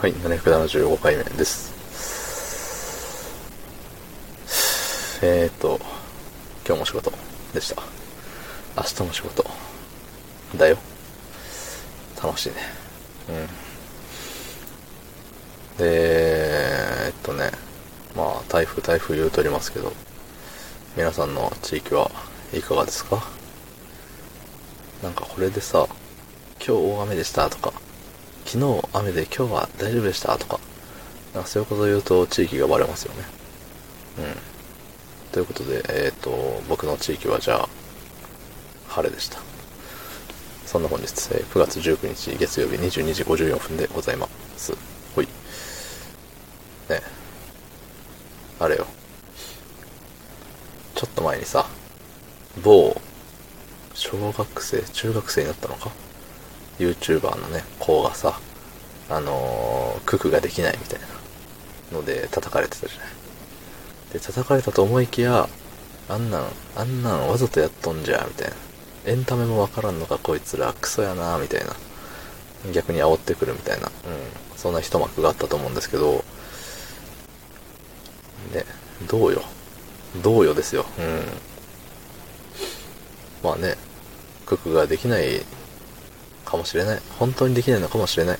[0.00, 1.74] はい、775回目です。
[5.24, 5.80] えーと、
[6.64, 7.12] 今日も仕事
[7.52, 7.82] でした。
[8.76, 9.44] 明日も仕事。
[10.56, 10.78] だよ。
[12.22, 12.54] 楽しいね。
[13.28, 13.32] う
[15.82, 15.84] ん。
[15.84, 17.50] で、えっとね、
[18.14, 19.92] まあ、台風、台風言うとりますけど、
[20.96, 22.08] 皆さんの地域は
[22.54, 23.20] いかがですか？
[25.02, 25.88] なんかこれでさ、
[26.64, 27.72] 今日大雨でしたとか、
[28.48, 30.58] 昨日雨で今日は大丈夫でしたとか、
[31.34, 33.20] なんかそういうこと言うと地域がバレますよね。
[34.16, 35.32] うん。
[35.32, 37.68] ということで、えっ、と、僕の地域はじゃあ、
[38.88, 39.38] 晴れでした。
[40.64, 44.26] そんな本日、えー9月19日月曜日22時54分でございま
[44.56, 44.74] す。
[45.14, 45.26] ほい。
[46.88, 47.02] ね
[48.60, 48.86] あれよ。
[50.94, 51.66] ちょっと前にさ、
[52.64, 52.98] 某、
[53.92, 56.07] 小学生、中学生になったのか？
[56.78, 58.40] ?YouTuber のね、子がさ、
[59.10, 61.06] あのー、ククができないみたいな
[61.92, 63.08] ので叩かれてたじゃない。
[64.12, 65.48] で、叩かれたと思いきや、
[66.08, 66.44] あんなん、
[66.76, 68.54] あんなんわざとやっとんじゃ、みたいな。
[69.06, 71.74] エンタメもわからんのかこいつら、クソやな、みたいな。
[72.72, 73.86] 逆に煽ってくるみたいな。
[73.86, 73.92] うん。
[74.56, 76.24] そんな一幕があったと思うんですけど、
[78.52, 78.64] で、
[79.08, 79.42] どうよ。
[80.22, 80.86] どうよですよ。
[80.98, 81.22] うん。
[83.42, 83.76] まあね、
[84.46, 85.44] ククができない
[86.48, 87.00] かもしれない。
[87.18, 88.38] 本当にできないのかもしれない。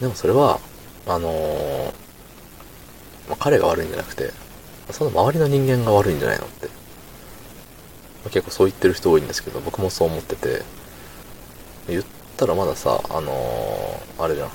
[0.00, 0.60] でもそれは、
[1.06, 1.84] あのー
[3.28, 4.32] まあ、彼が悪いんじゃなくて、
[4.90, 6.66] その周りの人間が悪いんじゃないのって。
[6.66, 6.72] ま
[8.26, 10.62] あ結構そう言ってる人多いんですけど、僕もそう思ってて、
[11.88, 12.04] 言っ
[12.36, 14.50] たらまださ、あのーあれじゃん。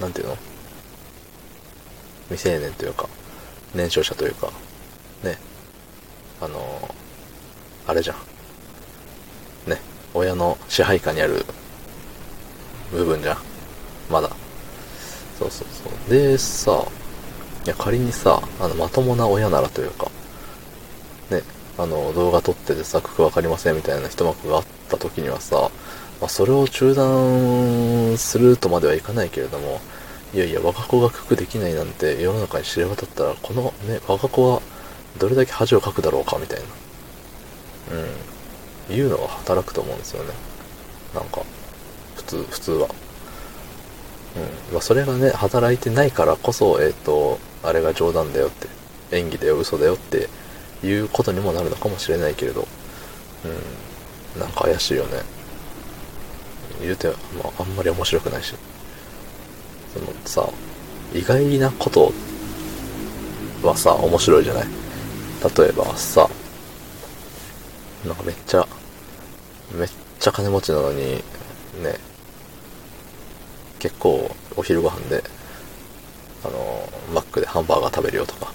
[0.00, 0.36] なんていうの？
[2.30, 3.08] 未成年というか、
[3.74, 4.50] 年少者というか、
[5.22, 5.38] ね、
[6.40, 8.16] あのーあれじゃん。
[10.14, 11.44] 親の支配下にある
[12.92, 13.38] 部分じゃん。
[14.10, 14.28] まだ。
[15.38, 16.10] そうそうそう。
[16.10, 16.84] で、さ、
[17.64, 20.10] いや仮にさ、あの、まともな親ならというか、
[21.30, 21.42] ね、
[21.78, 25.70] あの、動画撮っててさ、ククわかりませんみたいな一幕があった時にはさ、
[26.20, 29.80] まあ、それを中断するとまではいかないけれども、
[30.34, 34.62] いやいや、我が子がククできないなんて世の中に知れ渡ったら、このね、我が子は
[35.18, 36.60] どれだけ恥をかくだろうかみたい
[37.90, 37.96] な。
[37.96, 38.31] うん。
[38.90, 40.30] いうのが働くと思うんですよね。
[41.14, 41.42] なんか、
[42.16, 42.88] 普通、普通は。
[44.36, 44.74] うん。
[44.74, 48.68] まあ、それがね、働いてないからこそ、えっ、と、あれが冗談だよって、
[49.16, 50.28] 演技だよ、嘘だよって
[50.82, 52.66] いうことにもなるのかもしれないけれど、
[53.44, 54.40] うん。
[54.40, 55.22] なんか怪しいよね。
[56.80, 57.14] 言うて、ま
[57.58, 58.54] あ、あんまり面白くないし。
[59.94, 60.48] そのさ、
[61.14, 62.12] 意外なこと
[63.62, 64.64] はさ、面白いじゃない？
[65.56, 66.30] 例えばさ、
[68.06, 68.66] なんかめっちゃ、
[69.78, 71.22] めっちゃ金持ちなのに、ね、
[73.78, 75.22] 結構お昼ご飯で、
[76.44, 78.52] あの、マックでハンバーガー食べるよとか、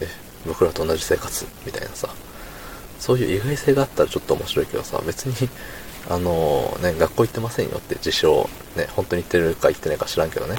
[0.00, 0.08] え、
[0.46, 2.08] 僕らと同じ生活みたいなさ、
[2.98, 5.48] そういう意外性があったらちょっと面白いけどさ、別に、
[6.10, 10.56] あのね、学校行ってませんよって自称、ね、本当に行ってるか行ってないか知らんけどね、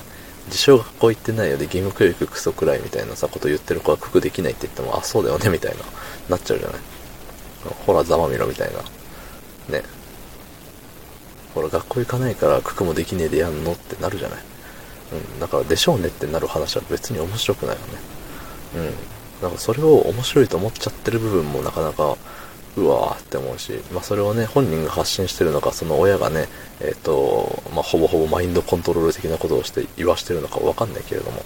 [0.48, 5.84] 自称学校行ってないよで義務教育クソくらいみたいなさ、こと言ってる子はククできないって言っても、あ、そうだよね、みたいな、
[6.30, 6.80] なっちゃうじゃない。
[7.86, 8.80] ほら、ざまみろみたいな。
[9.78, 9.84] ね。
[11.54, 14.40] ほら、学校行かないからククもできねえでやんのってなるじゃない。
[15.34, 15.40] うん。
[15.40, 17.88] だから、でしょうねってなる話は別に面白くないよね。
[18.76, 18.94] うん。
[19.42, 22.18] なんかそれを面白いと思っちゃってる部分もなかなか、
[22.78, 26.48] うわーって思うし、まあそれをね、本人が発信してるのか、その親がね、
[26.82, 31.44] えっ、と、まあほぼほぼマインドコントロール的なことをして言わしてるのかわかんないけれども、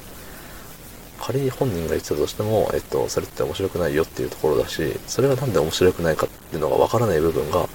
[1.26, 7.70] 仮に本人が言ってたとしても、えっと、それって面白くないよっていうところだし、それがなんで面白くないかっていうのがわからない部分が、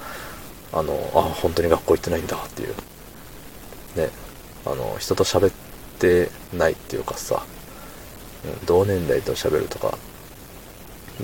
[0.71, 2.75] あの、あ、本当に学校行ってないんだっていう。
[3.95, 4.09] ね。
[4.67, 5.51] あの、人と喋っ
[5.97, 7.43] てないっていうかさ、
[8.45, 9.97] うん同年代と喋るとか、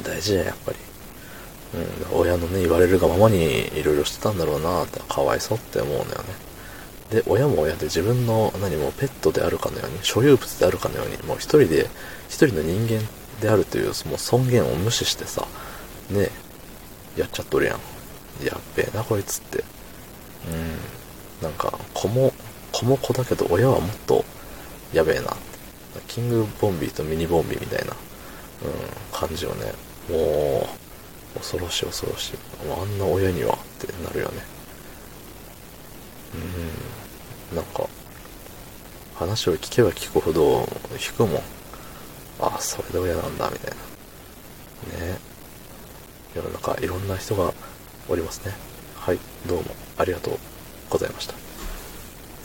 [0.01, 0.77] 大事じゃん、やっぱり。
[2.11, 6.54] うん、親のね、言われるがままにいろいろしてたんだろうなって、かわいそうって思うんだよね。
[7.11, 11.87] で、親も親で自分の何もペットであるかのように、所有物であるかのように、もう一人で、
[12.27, 13.01] 一人の人間
[13.41, 15.45] であるという、その尊厳を無視してさ、
[16.09, 16.29] ね
[17.15, 17.79] やっちゃっとるやん。
[18.45, 19.63] やっべえな、こいつって。
[20.49, 21.43] うん。
[21.43, 22.33] なんか、子も、
[22.71, 24.25] 子も子だけど、親はもっと、
[24.93, 25.35] やべえな。
[26.07, 27.97] キングボンビーとミニボンビーみたいな、うん、
[29.11, 29.73] 感じをね、
[30.09, 30.67] も
[31.35, 32.37] う、恐ろしい恐ろしい。
[32.69, 34.43] あんな親にはってなるよね。
[36.33, 36.84] うん。
[37.53, 37.87] なんか、
[39.15, 41.41] 話を聞けば聞くほど引くもん。
[42.39, 45.05] ああ、それで親なんだ、みたいな。
[45.07, 45.19] ね
[46.35, 47.53] 世の中いろんな人が
[48.09, 48.53] おりますね。
[48.95, 49.63] はい、どうも
[49.97, 50.37] ありがとう
[50.89, 51.44] ございました。